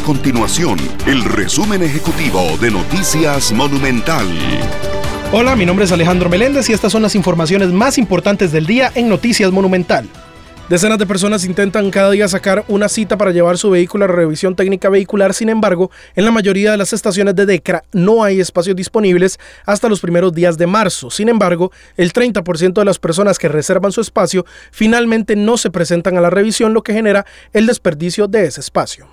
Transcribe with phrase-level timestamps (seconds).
[0.00, 4.26] continuación el resumen ejecutivo de Noticias Monumental.
[5.32, 8.90] Hola, mi nombre es Alejandro Meléndez y estas son las informaciones más importantes del día
[8.94, 10.08] en Noticias Monumental.
[10.68, 14.56] Decenas de personas intentan cada día sacar una cita para llevar su vehículo a revisión
[14.56, 18.74] técnica vehicular, sin embargo, en la mayoría de las estaciones de DECRA no hay espacios
[18.74, 21.10] disponibles hasta los primeros días de marzo.
[21.10, 26.16] Sin embargo, el 30% de las personas que reservan su espacio finalmente no se presentan
[26.16, 29.06] a la revisión, lo que genera el desperdicio de ese espacio.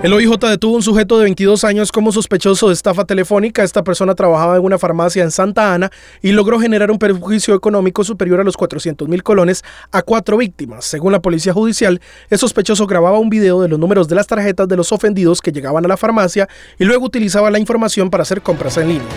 [0.00, 3.64] El OIJ detuvo un sujeto de 22 años como sospechoso de estafa telefónica.
[3.64, 5.90] Esta persona trabajaba en una farmacia en Santa Ana
[6.22, 10.84] y logró generar un perjuicio económico superior a los 400 mil colones a cuatro víctimas.
[10.84, 14.68] Según la policía judicial, el sospechoso grababa un video de los números de las tarjetas
[14.68, 18.40] de los ofendidos que llegaban a la farmacia y luego utilizaba la información para hacer
[18.40, 19.08] compras en línea.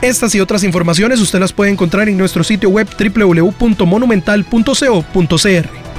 [0.00, 5.83] Estas y otras informaciones usted las puede encontrar en nuestro sitio web www.monumental.co.cr.